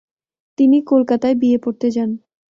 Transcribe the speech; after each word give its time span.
তিনি 0.57 0.77
কলকাতায় 0.91 1.35
B 1.35 1.47
A 1.53 1.57
পড়তে 1.63 1.87
যান। 1.91 2.09